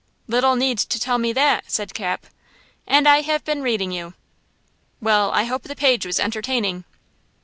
[0.27, 2.25] "Little need to tell me that," said Cap.
[2.87, 4.15] "And I have been reading you."
[4.99, 6.85] "Well, I hope the page was entertaining."